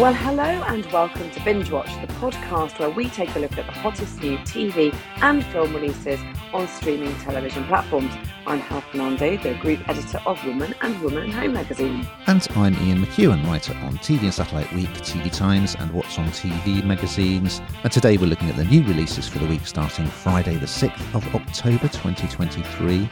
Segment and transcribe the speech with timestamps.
[0.00, 3.66] Well, hello and welcome to Binge Watch, the podcast where we take a look at
[3.66, 6.18] the hottest new TV and film releases
[6.54, 8.10] on streaming television platforms.
[8.46, 12.08] I'm Hannah Fernando, the group editor of Woman and Woman and Home magazine.
[12.26, 16.28] And I'm Ian McEwan, writer on TV and Satellite Week, TV Times, and What's on
[16.28, 17.60] TV magazines.
[17.82, 21.14] And today we're looking at the new releases for the week starting Friday, the 6th
[21.14, 23.10] of October 2023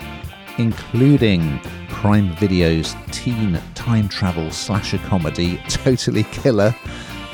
[0.59, 6.74] including Prime Video's teen time travel slasher comedy Totally Killer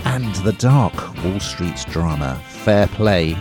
[0.04, 0.94] and the dark
[1.24, 3.36] Wall Street drama Fair Play,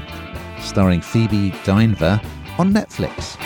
[0.59, 2.23] starring Phoebe Dynevor
[2.57, 3.37] on Netflix.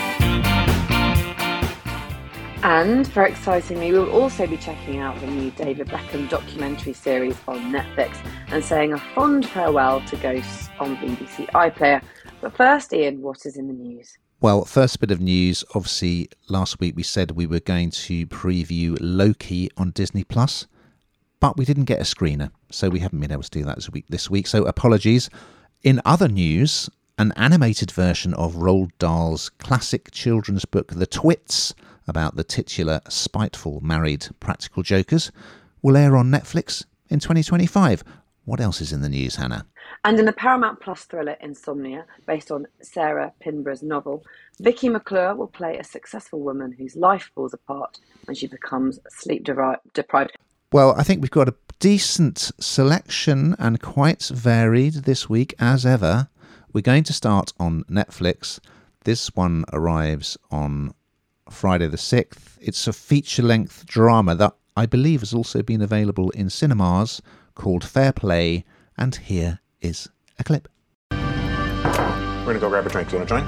[2.62, 7.72] And very excitingly, we'll also be checking out the new David Beckham documentary series on
[7.72, 8.16] Netflix
[8.48, 12.02] and saying a fond farewell to Ghosts on BBC iPlayer.
[12.40, 14.18] But first, Ian, what is in the news?
[14.40, 15.64] Well, first bit of news.
[15.74, 20.68] Obviously, last week we said we were going to preview Loki on Disney Plus,
[21.40, 24.30] but we didn't get a screener, so we haven't been able to do that this
[24.30, 24.46] week.
[24.46, 25.28] So apologies.
[25.82, 31.74] In other news, an animated version of Roald Dahl's classic children's book, The Twits,
[32.06, 35.32] about the titular spiteful married practical jokers,
[35.82, 38.04] will air on Netflix in 2025.
[38.48, 39.66] What else is in the news, Hannah?
[40.06, 44.24] And in the Paramount Plus thriller Insomnia, based on Sarah Pinborough's novel,
[44.58, 49.44] Vicky McClure will play a successful woman whose life falls apart when she becomes sleep
[49.44, 50.32] deprived.
[50.72, 56.30] Well, I think we've got a decent selection and quite varied this week, as ever.
[56.72, 58.60] We're going to start on Netflix.
[59.04, 60.94] This one arrives on
[61.50, 62.56] Friday the 6th.
[62.62, 67.20] It's a feature length drama that I believe has also been available in cinemas
[67.58, 68.64] called Fair Play,
[68.96, 70.68] and here is a clip.
[71.10, 73.12] We're gonna go grab a drink.
[73.12, 73.44] You wanna join?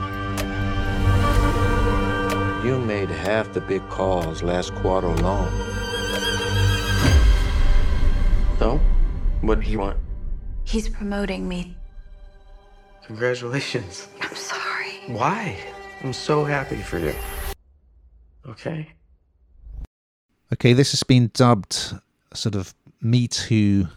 [2.66, 5.48] You made half the big calls last quarter alone.
[8.58, 8.78] So,
[9.41, 9.97] what do you want?
[10.64, 11.75] He's promoting me.
[13.06, 14.09] Congratulations.
[14.21, 15.00] I'm sorry.
[15.06, 15.56] Why?
[16.03, 17.15] I'm so happy for you.
[18.47, 18.91] Okay.
[20.53, 21.94] Okay, this has been dubbed
[22.34, 23.88] sort of Me Too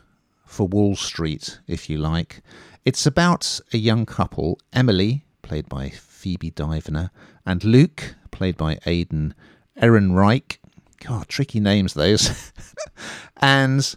[0.53, 2.41] for Wall Street, if you like.
[2.85, 7.09] It's about a young couple, Emily, played by Phoebe Dynevor,
[7.45, 9.33] and Luke, played by Alden
[9.81, 10.57] Ehrenreich.
[11.03, 12.51] God, tricky names those.
[13.37, 13.95] and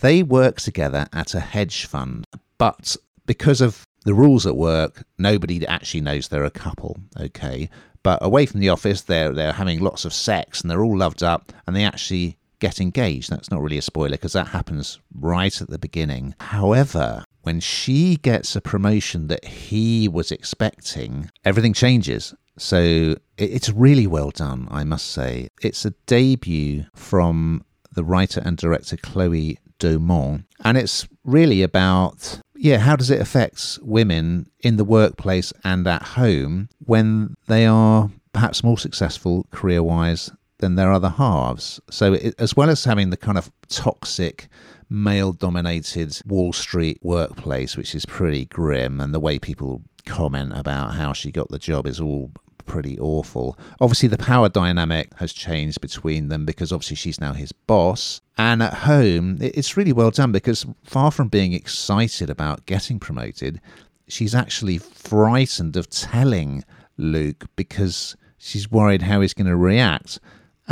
[0.00, 2.26] they work together at a hedge fund,
[2.58, 6.98] but because of the rules at work, nobody actually knows they're a couple.
[7.18, 7.70] Okay,
[8.02, 11.22] but away from the office, they're they're having lots of sex and they're all loved
[11.22, 13.28] up, and they actually get engaged.
[13.28, 16.34] That's not really a spoiler because that happens right at the beginning.
[16.38, 22.34] However, when she gets a promotion that he was expecting, everything changes.
[22.56, 25.48] So it's really well done, I must say.
[25.60, 32.78] It's a debut from the writer and director Chloe Domont, and it's really about yeah,
[32.78, 38.62] how does it affect women in the workplace and at home when they are perhaps
[38.62, 40.30] more successful career wise
[40.62, 41.80] than their other halves.
[41.90, 44.48] So, it, as well as having the kind of toxic,
[44.88, 50.94] male dominated Wall Street workplace, which is pretty grim, and the way people comment about
[50.94, 52.30] how she got the job is all
[52.64, 53.58] pretty awful.
[53.80, 58.20] Obviously, the power dynamic has changed between them because obviously she's now his boss.
[58.38, 63.60] And at home, it's really well done because far from being excited about getting promoted,
[64.06, 66.62] she's actually frightened of telling
[66.96, 70.20] Luke because she's worried how he's going to react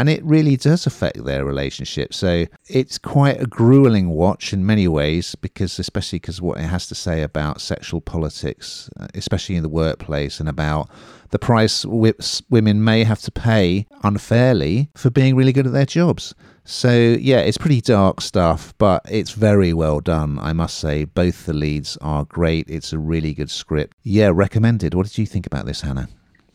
[0.00, 2.14] and it really does affect their relationship.
[2.14, 6.86] So it's quite a grueling watch in many ways, because especially because what it has
[6.86, 10.88] to say about sexual politics, uh, especially in the workplace, and about
[11.28, 16.34] the price women may have to pay unfairly for being really good at their jobs.
[16.64, 16.90] So
[17.20, 21.04] yeah, it's pretty dark stuff, but it's very well done, I must say.
[21.04, 22.70] Both the leads are great.
[22.70, 23.98] It's a really good script.
[24.02, 24.94] Yeah, recommended.
[24.94, 26.08] What did you think about this, Hannah?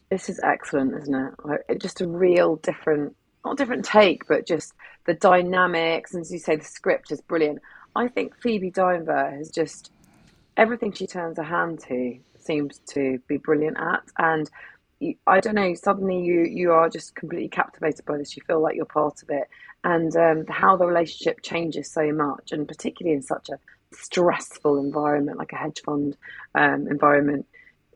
[0.10, 1.80] This is excellent, isn't it?
[1.80, 3.16] Just a real different
[3.46, 4.74] not different take, but just
[5.06, 6.14] the dynamics.
[6.14, 7.62] And as you say, the script is brilliant.
[7.96, 9.92] I think Phoebe Dynevor has just
[10.58, 14.04] everything she turns her hand to seems to be brilliant at.
[14.18, 14.50] And
[15.00, 18.36] you, I don't know, suddenly you you are just completely captivated by this.
[18.36, 19.48] You feel like you're part of it,
[19.84, 23.60] and um, how the relationship changes so much, and particularly in such a
[23.94, 26.18] stressful environment like a hedge fund
[26.54, 27.46] um, environment.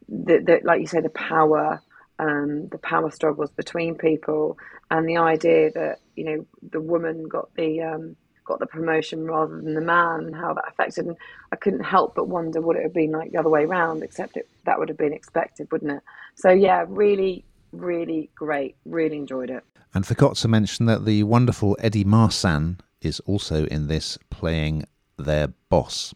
[0.10, 1.82] That, like you say, the power
[2.20, 4.58] um, the power struggles between people,
[4.92, 9.56] and the idea that you know the woman got the um, got the promotion rather
[9.56, 11.08] than the man, and how that affected.
[11.08, 11.18] And
[11.52, 14.04] I couldn't help but wonder what it would have been like the other way around,
[14.04, 16.04] except it, that would have been expected, wouldn't it?
[16.36, 18.76] So yeah, really, really great.
[18.86, 19.64] Really enjoyed it.
[19.94, 24.84] And forgot to mention that the wonderful Eddie Marsan is also in this, playing
[25.18, 26.14] their boss.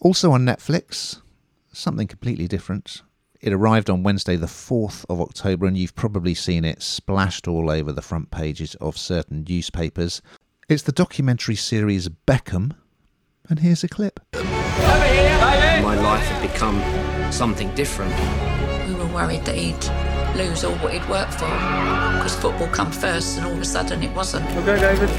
[0.00, 1.22] Also on Netflix,
[1.72, 3.02] something completely different.
[3.44, 7.68] It arrived on Wednesday, the 4th of October, and you've probably seen it splashed all
[7.68, 10.22] over the front pages of certain newspapers.
[10.66, 12.74] It's the documentary series Beckham,
[13.50, 14.18] and here's a clip.
[14.32, 16.80] My life had become
[17.30, 18.14] something different.
[18.88, 23.36] We were worried that he'd lose all what he'd worked for because football come first
[23.36, 24.46] and all of a sudden it wasn't.
[24.56, 25.10] Okay, David.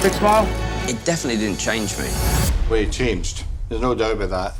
[0.00, 0.46] Big smile.
[0.88, 2.06] It definitely didn't change me.
[2.70, 3.42] Well, it changed.
[3.68, 4.54] There's no doubt about that.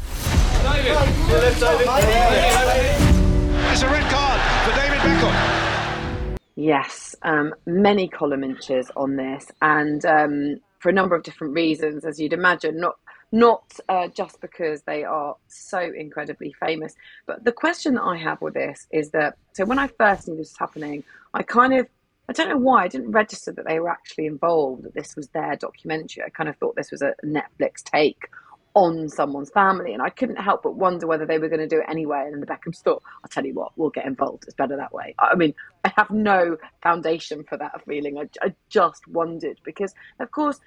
[3.72, 6.36] A red card for David Beckham.
[6.56, 12.04] Yes, um, many column inches on this, and um, for a number of different reasons,
[12.04, 12.78] as you'd imagine.
[12.78, 12.96] Not
[13.32, 18.42] not uh, just because they are so incredibly famous, but the question that I have
[18.42, 21.02] with this is that so when I first knew this was happening,
[21.32, 21.86] I kind of
[22.28, 25.28] I don't know why I didn't register that they were actually involved, that this was
[25.28, 26.24] their documentary.
[26.24, 28.28] I kind of thought this was a Netflix take
[28.74, 29.92] on someone's family.
[29.92, 32.22] And I couldn't help but wonder whether they were going to do it anyway.
[32.24, 34.44] And then the Beckhams thought, I'll tell you what, we'll get involved.
[34.44, 35.14] It's better that way.
[35.18, 35.54] I mean,
[35.84, 38.18] I have no foundation for that feeling.
[38.18, 40.60] I, I just wondered because, of course,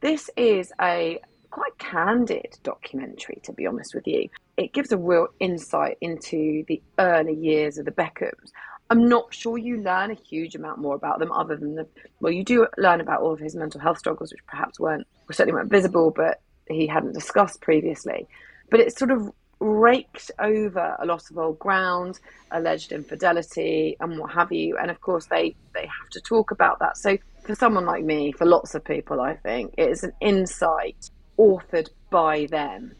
[0.00, 1.20] this is a
[1.50, 4.28] quite candid documentary, to be honest with you.
[4.56, 8.50] It gives a real insight into the early years of the Beckhams.
[8.90, 11.86] I'm not sure you learn a huge amount more about them other than the
[12.20, 15.54] well, you do learn about all of his mental health struggles, which perhaps weren't certainly
[15.54, 18.26] weren't visible, but he hadn't discussed previously.
[18.70, 19.30] But it sort of
[19.60, 22.18] raked over a lot of old ground,
[22.50, 24.76] alleged infidelity, and what have you.
[24.76, 26.96] And of course, they they have to talk about that.
[26.96, 31.10] So for someone like me, for lots of people, I think it is an insight
[31.38, 32.94] authored by them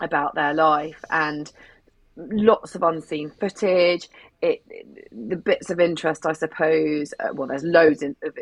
[0.00, 1.50] about their life and
[2.16, 4.08] lots of unseen footage.
[4.40, 7.12] It, it the bits of interest, I suppose.
[7.18, 8.36] Uh, well, there's loads in, of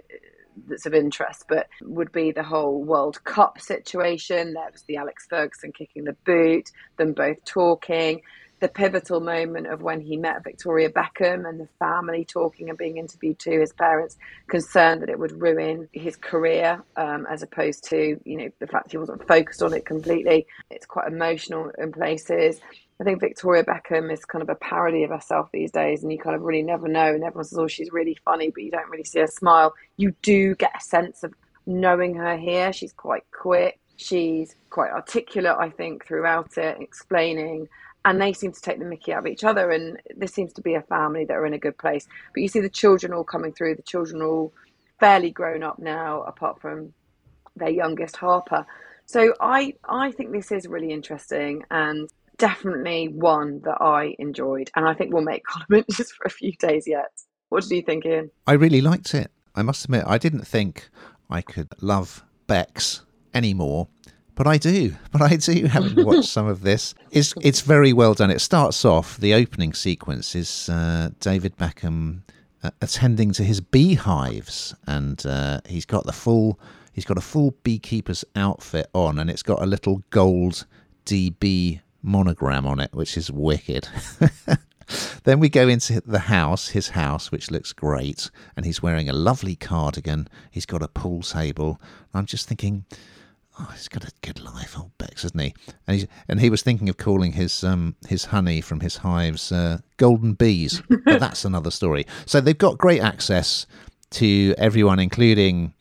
[0.68, 4.54] that's of interest, but would be the whole World Cup situation.
[4.54, 8.22] There was the Alex Ferguson kicking the boot, them both talking,
[8.60, 12.96] the pivotal moment of when he met Victoria Beckham and the family talking and being
[12.96, 13.60] interviewed too.
[13.60, 14.16] His parents
[14.48, 18.92] concerned that it would ruin his career, um, as opposed to you know the fact
[18.92, 20.46] he wasn't focused on it completely.
[20.70, 22.60] It's quite emotional in places.
[23.00, 26.18] I think Victoria Beckham is kind of a parody of herself these days, and you
[26.18, 27.14] kind of really never know.
[27.14, 29.74] And everyone says, "Oh, she's really funny," but you don't really see her smile.
[29.96, 31.34] You do get a sense of
[31.66, 32.72] knowing her here.
[32.72, 33.78] She's quite quick.
[33.96, 37.68] She's quite articulate, I think, throughout it, explaining.
[38.04, 39.70] And they seem to take the mickey out of each other.
[39.70, 42.06] And this seems to be a family that are in a good place.
[42.32, 43.74] But you see the children all coming through.
[43.74, 44.52] The children are all
[45.00, 46.94] fairly grown up now, apart from
[47.56, 48.64] their youngest, Harper.
[49.06, 51.64] So I, I think this is really interesting.
[51.70, 56.30] And definitely one that I enjoyed, and I think we'll make column just for a
[56.30, 57.10] few days yet.
[57.48, 58.30] What did you think, Ian?
[58.46, 59.30] I really liked it.
[59.54, 60.88] I must admit, I didn't think
[61.30, 63.02] I could love Becks
[63.32, 63.88] anymore,
[64.34, 64.94] but I do.
[65.10, 66.94] But I do, having watched some of this.
[67.10, 68.30] It's, it's very well done.
[68.30, 72.20] It starts off, the opening sequence is uh, David Beckham
[72.62, 76.60] uh, attending to his beehives, and uh, he's got the full.
[76.92, 80.66] He's got a full beekeeper's outfit on, and it's got a little gold
[81.04, 83.88] DB monogram on it, which is wicked.
[85.24, 89.12] then we go into the house, his house, which looks great, and he's wearing a
[89.12, 90.28] lovely cardigan.
[90.50, 91.80] He's got a pool table.
[92.14, 92.84] I'm just thinking,
[93.58, 95.54] oh, he's got a good life, old Becks, isn't he?
[95.86, 99.50] And he and he was thinking of calling his um his honey from his hives
[99.52, 102.06] uh, golden bees, but that's another story.
[102.24, 103.66] So they've got great access
[104.10, 105.74] to everyone, including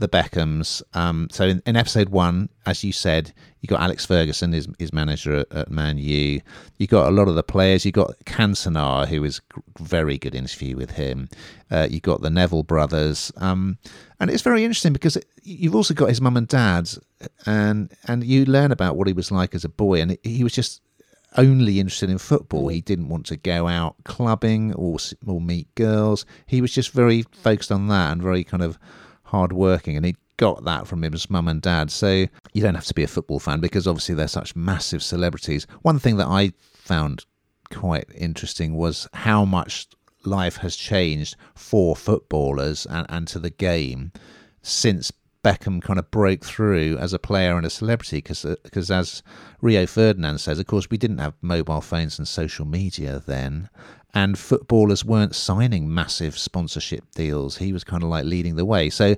[0.00, 0.82] the Beckhams.
[0.94, 4.92] Um, so in, in, episode one, as you said, you got Alex Ferguson, his, his
[4.92, 6.40] manager at, at Man U.
[6.78, 7.84] You got a lot of the players.
[7.84, 9.40] You got Cantona, who was
[9.78, 11.28] very good interview with him.
[11.70, 13.78] Uh, you got the Neville brothers, um,
[14.18, 16.90] and it's very interesting because it, you've also got his mum and dad,
[17.46, 20.54] and and you learn about what he was like as a boy, and he was
[20.54, 20.80] just
[21.36, 22.68] only interested in football.
[22.68, 26.24] He didn't want to go out clubbing or or meet girls.
[26.46, 28.78] He was just very focused on that and very kind of
[29.30, 31.90] hardworking, and he got that from his mum and dad.
[31.90, 35.66] So you don't have to be a football fan because obviously they're such massive celebrities.
[35.82, 37.24] One thing that I found
[37.70, 39.86] quite interesting was how much
[40.24, 44.12] life has changed for footballers and, and to the game
[44.62, 48.98] since Beckham kind of broke through as a player and a celebrity because because uh,
[48.98, 49.22] as
[49.60, 53.70] Rio Ferdinand says, of course, we didn't have mobile phones and social media then,
[54.14, 57.58] and footballers weren't signing massive sponsorship deals.
[57.58, 58.90] He was kind of like leading the way.
[58.90, 59.16] So,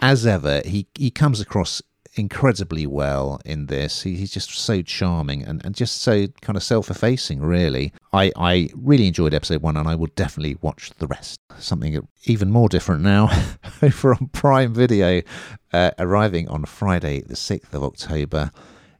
[0.00, 1.82] as ever, he, he comes across
[2.14, 4.02] incredibly well in this.
[4.02, 7.92] He, he's just so charming and, and just so kind of self effacing, really.
[8.12, 11.38] I, I really enjoyed episode one and I will definitely watch the rest.
[11.58, 13.30] Something even more different now
[13.82, 15.22] over on Prime Video,
[15.72, 18.50] uh, arriving on Friday, the 6th of October.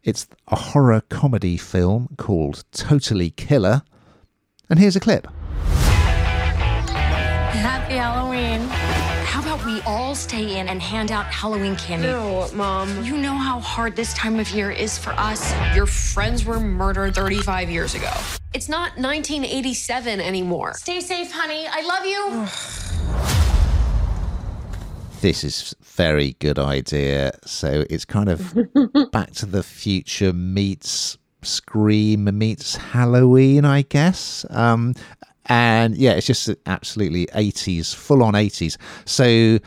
[0.04, 3.82] It's a horror comedy film called Totally Killer.
[4.68, 5.26] And here's a clip.
[9.80, 12.08] We all stay in and hand out Halloween candy?
[12.08, 13.04] No, Mom.
[13.04, 15.54] You know how hard this time of year is for us.
[15.74, 18.12] Your friends were murdered 35 years ago.
[18.52, 20.74] It's not 1987 anymore.
[20.74, 21.66] Stay safe, honey.
[21.70, 22.46] I love you.
[25.20, 27.32] this is very good idea.
[27.44, 28.54] So it's kind of
[29.12, 34.44] Back to the Future meets Scream meets Halloween, I guess.
[34.50, 34.94] Um,
[35.46, 38.76] and yeah, it's just absolutely 80s, full on 80s.
[39.04, 39.58] So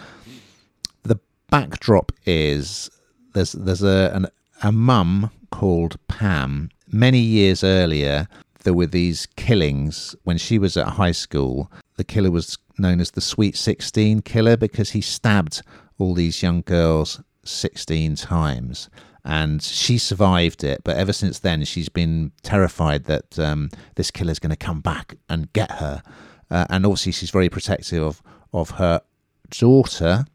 [1.03, 2.89] the backdrop is
[3.33, 4.27] there's there's a an,
[4.61, 6.69] a mum called Pam.
[6.91, 8.27] Many years earlier,
[8.63, 11.71] there were these killings when she was at high school.
[11.97, 15.61] The killer was known as the Sweet 16 killer because he stabbed
[15.97, 18.89] all these young girls 16 times.
[19.25, 24.39] And she survived it, but ever since then, she's been terrified that um, this killer's
[24.39, 26.03] going to come back and get her.
[26.51, 29.01] Uh, and also, she's very protective of, of her
[29.49, 30.25] daughter.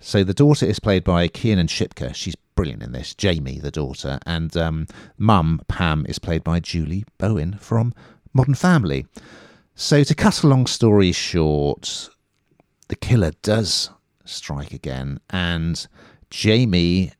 [0.00, 2.14] So, the daughter is played by Kiernan Shipka.
[2.14, 3.14] She's brilliant in this.
[3.14, 4.18] Jamie, the daughter.
[4.26, 4.86] And um,
[5.16, 7.94] mum, Pam, is played by Julie Bowen from
[8.34, 9.06] Modern Family.
[9.74, 12.10] So, to cut a long story short,
[12.88, 13.88] the killer does
[14.26, 15.86] strike again, and
[16.28, 17.12] Jamie,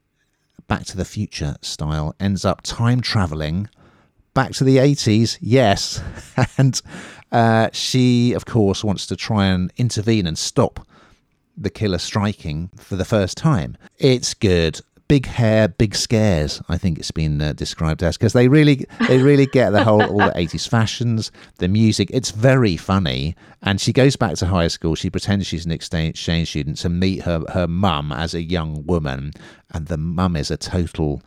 [0.71, 3.69] Back to the Future style, ends up time traveling
[4.35, 6.01] back to the 80s, yes.
[6.59, 6.81] and
[7.33, 10.87] uh, she, of course, wants to try and intervene and stop
[11.57, 13.77] the killer striking for the first time.
[13.99, 16.63] It's good big hair, big scares.
[16.69, 20.05] I think it's been uh, described as because they really, they really get the whole
[20.05, 22.09] all the eighties fashions, the music.
[22.13, 24.95] It's very funny, and she goes back to high school.
[24.95, 29.33] She pretends she's an exchange student to meet her her mum as a young woman,
[29.75, 31.23] and the mum is a total.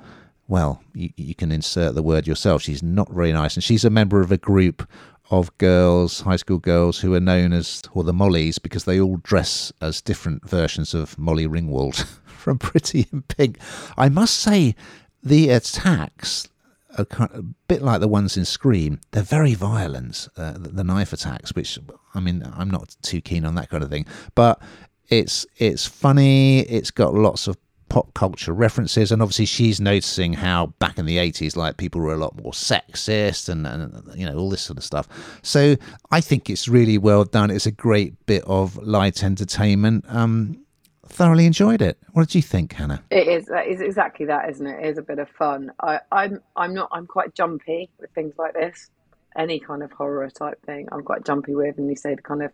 [0.47, 2.61] Well, you, you can insert the word yourself.
[2.61, 4.87] She's not very nice, and she's a member of a group
[5.31, 9.17] of girls, high school girls, who are known as, or the Mollies, because they all
[9.17, 12.05] dress as different versions of Molly Ringwald.
[12.43, 13.57] from Pretty in Pink.
[13.97, 14.75] I must say,
[15.23, 16.49] the attacks
[16.95, 18.99] a bit like the ones in Scream.
[19.11, 21.79] They're very violent, uh, the, the knife attacks, which
[22.13, 24.05] I mean, I'm not too keen on that kind of thing.
[24.35, 24.61] But
[25.07, 26.59] it's it's funny.
[26.59, 27.57] It's got lots of
[27.93, 32.11] pop culture references, and obviously she's noticing how back in the 80s, like people were
[32.11, 35.07] a lot more sexist and, and you know all this sort of stuff.
[35.43, 35.75] So
[36.09, 37.51] I think it's really well done.
[37.51, 40.05] It's a great bit of light entertainment.
[40.07, 40.65] Um,
[41.05, 41.99] thoroughly enjoyed it.
[42.13, 43.03] What did you think, Hannah?
[43.11, 43.45] It is.
[43.45, 44.83] That is exactly that, isn't it?
[44.83, 45.71] It is a bit of fun.
[45.79, 46.41] I, I'm.
[46.55, 46.89] I'm not.
[46.91, 48.89] I'm quite jumpy with things like this.
[49.37, 51.77] Any kind of horror type thing, I'm quite jumpy with.
[51.77, 52.51] And you say the kind of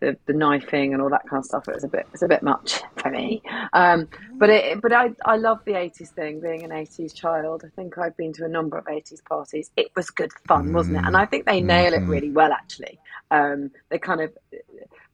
[0.00, 1.68] the, the knifing and all that kind of stuff.
[1.68, 2.06] It's a bit.
[2.12, 3.42] It's a bit much for me.
[3.72, 4.80] Um, but it.
[4.80, 5.10] But I.
[5.24, 6.40] I love the 80s thing.
[6.40, 9.70] Being an 80s child, I think I've been to a number of 80s parties.
[9.76, 11.04] It was good fun, wasn't it?
[11.04, 12.08] And I think they nail it Mhm.
[12.08, 12.52] really well.
[12.52, 12.98] Actually,
[13.30, 14.32] um, they kind of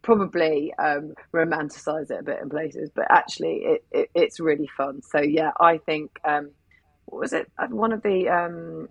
[0.03, 5.03] probably um, romanticize it a bit in places, but actually it, it, it's really fun.
[5.03, 6.51] So yeah, I think um,
[7.07, 7.51] what was it?
[7.71, 8.89] One of the um,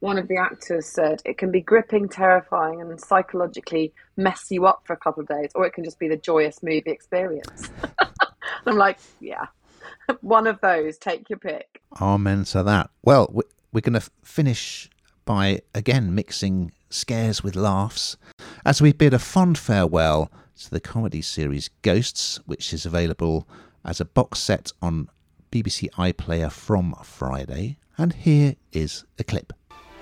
[0.00, 4.82] one of the actors said it can be gripping, terrifying, and psychologically mess you up
[4.84, 7.70] for a couple of days, or it can just be the joyous movie experience.
[8.66, 9.46] I'm like, yeah,
[10.20, 10.98] one of those.
[10.98, 11.80] Take your pick.
[12.00, 12.90] Amen to that.
[13.02, 14.88] Well, we- we're going to finish
[15.24, 18.16] by again mixing scares with laughs
[18.64, 23.48] as we bid a fond farewell to the comedy series Ghosts, which is available
[23.84, 25.08] as a box set on
[25.50, 27.78] BBC iPlayer from Friday.
[27.98, 29.52] And here is a clip.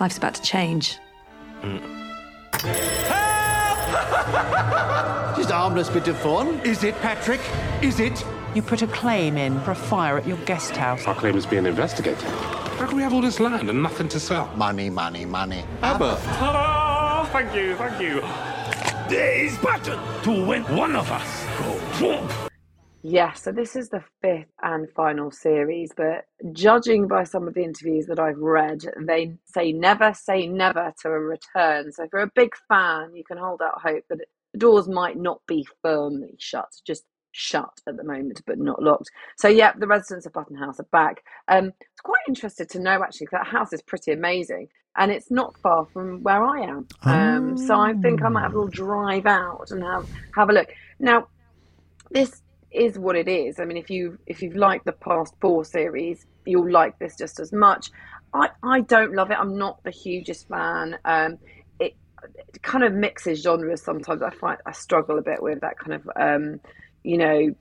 [0.02, 0.98] Life's about to change.
[5.36, 6.58] Just a harmless bit of fun.
[6.64, 7.40] Is it, Patrick?
[7.82, 8.26] Is it?
[8.56, 11.06] You put a claim in for a fire at your guest house.
[11.06, 12.20] Our claim is being investigated.
[12.20, 14.50] How can we have all this land and nothing to sell?
[14.56, 15.62] Money, money, money.
[15.82, 16.18] Abba.
[16.20, 17.24] Ta-da!
[17.26, 18.22] Thank you, thank you.
[19.08, 21.46] There is battle to win one of us
[22.00, 22.51] go.
[23.04, 27.64] Yes, so this is the fifth and final series, but judging by some of the
[27.64, 31.90] interviews that I've read, they say never say never to a return.
[31.92, 34.20] So if you're a big fan, you can hold out hope that
[34.52, 39.10] the doors might not be firmly shut, just shut at the moment, but not locked.
[39.36, 41.24] So yeah, the residents of Button House are back.
[41.48, 45.56] Um, it's quite interested to know actually that house is pretty amazing, and it's not
[45.58, 46.86] far from where I am.
[47.02, 50.52] Um, so I think I might have a little drive out and have have a
[50.52, 50.68] look.
[51.00, 51.26] Now,
[52.12, 52.41] this
[52.74, 53.60] is what it is.
[53.60, 57.40] I mean, if you if you've liked the past four series, you'll like this just
[57.40, 57.90] as much.
[58.34, 59.38] I I don't love it.
[59.38, 60.98] I'm not the hugest fan.
[61.04, 61.38] Um,
[61.78, 61.94] it,
[62.54, 64.22] it kind of mixes genres sometimes.
[64.22, 66.60] I find I struggle a bit with that kind of um,
[67.04, 67.54] you know,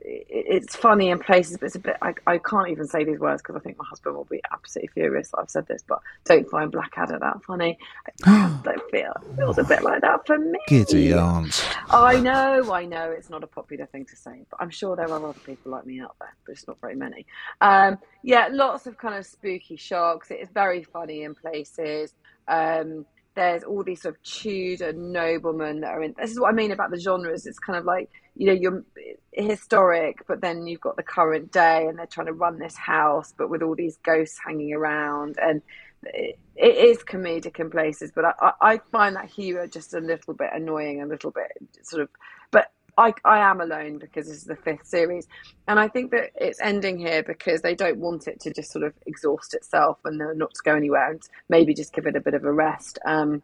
[0.00, 1.96] it's funny in places, but it's a bit.
[2.02, 4.88] I, I can't even say these words because I think my husband will be absolutely
[4.88, 5.30] furious.
[5.30, 7.78] That I've said this, but don't find Blackadder that funny.
[8.24, 10.58] I don't feel it feels a bit like that for me.
[10.66, 11.64] Giddy aunt.
[11.90, 15.10] I know, I know, it's not a popular thing to say, but I'm sure there
[15.10, 17.26] are other people like me out there, but it's not very many.
[17.60, 20.30] Um, yeah, lots of kind of spooky shocks.
[20.30, 22.14] It is very funny in places.
[22.46, 23.04] Um,
[23.38, 26.14] there's all these sort of Tudor noblemen that are in.
[26.18, 27.46] This is what I mean about the genres.
[27.46, 28.84] It's kind of like you know you're
[29.32, 33.34] historic, but then you've got the current day, and they're trying to run this house,
[33.36, 35.60] but with all these ghosts hanging around, and
[36.04, 38.12] it, it is comedic in places.
[38.14, 41.50] But I, I find that humor just a little bit annoying, a little bit
[41.82, 42.08] sort of.
[42.52, 45.26] But I, I am alone because this is the fifth series,
[45.66, 48.84] and I think that it's ending here because they don't want it to just sort
[48.84, 52.34] of exhaust itself and not to go anywhere, and maybe just give it a bit
[52.34, 53.00] of a rest.
[53.04, 53.42] Um,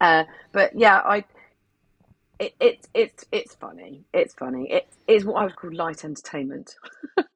[0.00, 1.24] uh, but yeah, I.
[2.40, 4.02] It, it, it, it's funny.
[4.14, 4.70] It's funny.
[4.70, 6.74] It is what I would call light entertainment.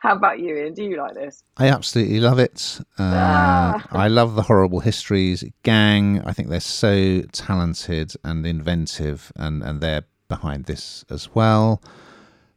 [0.00, 0.74] How about you, Ian?
[0.74, 1.42] Do you like this?
[1.56, 2.78] I absolutely love it.
[2.96, 3.86] Uh, ah.
[3.90, 5.42] I love the horrible histories.
[5.64, 11.82] Gang, I think they're so talented and inventive, and, and they're behind this as well.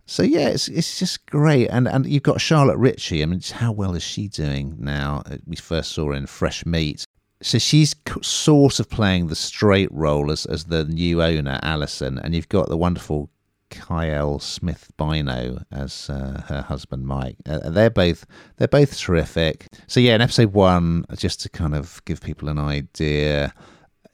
[0.05, 3.22] So yeah, it's it's just great, and and you've got Charlotte Ritchie.
[3.22, 5.22] I mean, how well is she doing now?
[5.25, 7.05] Uh, we first saw her in Fresh Meat,
[7.41, 12.36] so she's sort of playing the straight role as as the new owner, Alison, and
[12.36, 13.29] you've got the wonderful
[13.69, 17.38] Kiell Smith-Bynoe as uh, her husband Mike.
[17.48, 18.25] Uh, they're both
[18.58, 19.67] they're both terrific.
[19.88, 23.53] So yeah, in episode one, just to kind of give people an idea,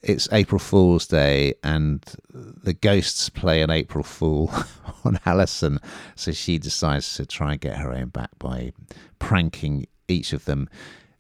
[0.02, 4.54] it's April Fool's Day, and the ghosts play an April Fool
[5.04, 5.80] on Alison.
[6.16, 8.72] So she decides to try and get her own back by
[9.18, 10.70] pranking each of them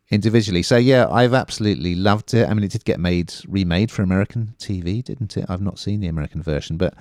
[0.10, 0.62] individually.
[0.62, 2.48] So yeah, I've absolutely loved it.
[2.48, 5.46] I mean, it did get made remade for American TV, didn't it?
[5.50, 6.94] I've not seen the American version, but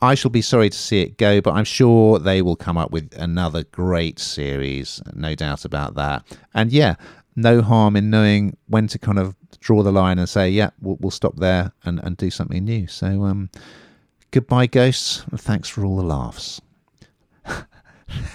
[0.00, 1.40] I shall be sorry to see it go.
[1.40, 6.24] But I'm sure they will come up with another great series, no doubt about that.
[6.54, 6.94] And yeah,
[7.36, 10.96] no harm in knowing when to kind of draw the line and say, yeah, we'll,
[11.00, 12.86] we'll stop there and, and do something new.
[12.86, 13.50] So, um,
[14.30, 16.60] goodbye, ghosts, and thanks for all the laughs.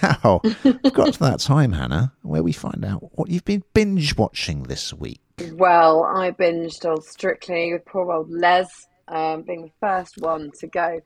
[0.02, 4.16] Now, we've got to that time, Hannah, where we find out what you've been binge
[4.16, 5.20] watching this week.
[5.52, 10.66] Well, I binged old Strictly with poor old Les um, being the first one to
[10.66, 11.00] go.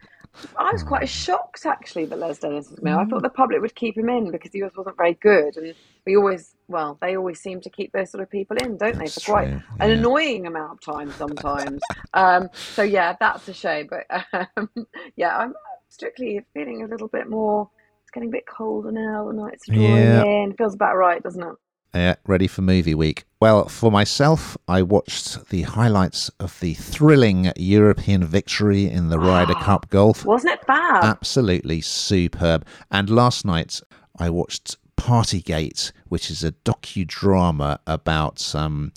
[0.57, 2.99] I was quite shocked actually that Les Dennis was male.
[2.99, 5.75] I thought the public would keep him in because he was, wasn't very good, and
[6.07, 9.15] we always, well, they always seem to keep those sort of people in, don't that's
[9.15, 11.81] they, for quite true, an annoying amount of time sometimes.
[12.15, 13.89] um, so yeah, that's a shame.
[13.89, 14.69] But um,
[15.17, 15.55] yeah, I'm
[15.89, 17.71] strictly feeling a little bit more.
[18.09, 19.29] It's getting a bit colder now.
[19.29, 20.25] The nights drawing Yeah.
[20.25, 20.55] in.
[20.55, 21.55] Feels about right, doesn't it?
[21.95, 23.25] Yeah, ready for movie week.
[23.39, 29.53] Well, for myself, I watched the highlights of the thrilling European victory in the Ryder
[29.61, 30.25] Cup golf.
[30.25, 31.05] Wasn't it fab?
[31.05, 32.65] Absolutely superb.
[32.91, 33.83] And last night,
[34.19, 38.91] I watched Partygate, which is a docudrama about um,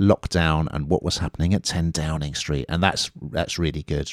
[0.00, 2.64] lockdown and what was happening at 10 Downing Street.
[2.70, 4.10] And that's that's really good,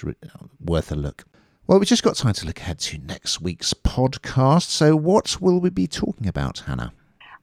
[0.59, 1.23] worth a look.
[1.67, 4.63] Well, we've just got time to look ahead to next week's podcast.
[4.63, 6.91] So, what will we be talking about, Hannah?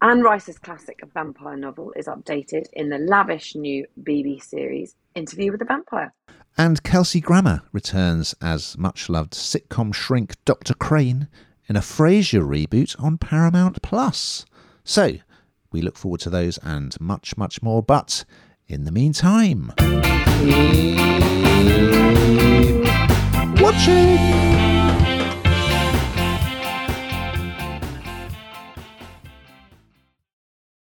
[0.02, 5.61] Anne Rice's classic vampire novel is updated in the lavish new BB series Interview with
[5.61, 6.12] the Vampire.
[6.57, 10.74] And Kelsey Grammer returns as much loved sitcom shrink Dr.
[10.74, 11.28] Crane
[11.68, 14.44] in a Frasier reboot on Paramount Plus.
[14.85, 15.14] So,
[15.70, 17.83] we look forward to those and much, much more.
[17.83, 18.24] But
[18.66, 19.72] in the meantime,
[22.48, 22.78] keep
[23.61, 24.47] watching.